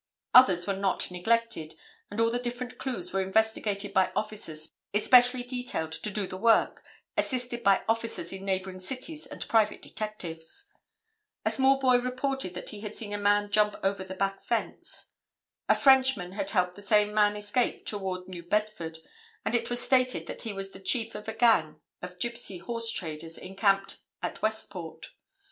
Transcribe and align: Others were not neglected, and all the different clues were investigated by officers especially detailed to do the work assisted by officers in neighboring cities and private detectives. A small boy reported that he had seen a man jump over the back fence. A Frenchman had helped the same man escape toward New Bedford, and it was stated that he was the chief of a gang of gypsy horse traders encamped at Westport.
Others 0.33 0.65
were 0.65 0.75
not 0.75 1.11
neglected, 1.11 1.75
and 2.09 2.19
all 2.19 2.31
the 2.31 2.39
different 2.39 2.79
clues 2.79 3.13
were 3.13 3.21
investigated 3.21 3.93
by 3.93 4.11
officers 4.15 4.71
especially 4.95 5.43
detailed 5.43 5.91
to 5.91 6.09
do 6.09 6.25
the 6.25 6.37
work 6.37 6.83
assisted 7.17 7.61
by 7.63 7.83
officers 7.87 8.33
in 8.33 8.43
neighboring 8.43 8.79
cities 8.79 9.27
and 9.27 9.47
private 9.47 9.79
detectives. 9.79 10.65
A 11.45 11.51
small 11.51 11.77
boy 11.77 11.97
reported 11.99 12.55
that 12.55 12.69
he 12.69 12.79
had 12.81 12.95
seen 12.95 13.13
a 13.13 13.19
man 13.19 13.51
jump 13.51 13.75
over 13.83 14.03
the 14.03 14.15
back 14.15 14.41
fence. 14.41 15.09
A 15.69 15.75
Frenchman 15.75 16.31
had 16.31 16.49
helped 16.49 16.73
the 16.75 16.81
same 16.81 17.13
man 17.13 17.35
escape 17.35 17.85
toward 17.85 18.27
New 18.27 18.41
Bedford, 18.41 18.97
and 19.45 19.53
it 19.53 19.69
was 19.69 19.79
stated 19.79 20.25
that 20.25 20.41
he 20.41 20.51
was 20.51 20.71
the 20.71 20.79
chief 20.79 21.13
of 21.13 21.27
a 21.27 21.33
gang 21.33 21.79
of 22.01 22.17
gypsy 22.17 22.59
horse 22.59 22.91
traders 22.91 23.37
encamped 23.37 23.99
at 24.23 24.41
Westport. 24.41 25.09